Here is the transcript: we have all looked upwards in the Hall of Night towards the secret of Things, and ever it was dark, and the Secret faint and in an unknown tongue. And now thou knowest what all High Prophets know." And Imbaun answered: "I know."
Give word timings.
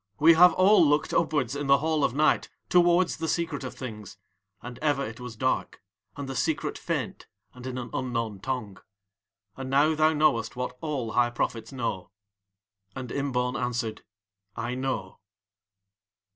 we 0.19 0.33
have 0.33 0.51
all 0.55 0.83
looked 0.83 1.13
upwards 1.13 1.55
in 1.55 1.67
the 1.67 1.77
Hall 1.77 2.03
of 2.03 2.15
Night 2.15 2.49
towards 2.69 3.17
the 3.17 3.27
secret 3.27 3.63
of 3.63 3.75
Things, 3.75 4.17
and 4.59 4.79
ever 4.79 5.05
it 5.05 5.19
was 5.19 5.35
dark, 5.35 5.79
and 6.17 6.27
the 6.27 6.35
Secret 6.35 6.75
faint 6.75 7.27
and 7.53 7.67
in 7.67 7.77
an 7.77 7.91
unknown 7.93 8.39
tongue. 8.39 8.79
And 9.55 9.69
now 9.69 9.93
thou 9.93 10.13
knowest 10.13 10.55
what 10.55 10.75
all 10.81 11.11
High 11.11 11.29
Prophets 11.29 11.71
know." 11.71 12.09
And 12.95 13.11
Imbaun 13.11 13.55
answered: 13.55 14.01
"I 14.55 14.73
know." 14.73 15.19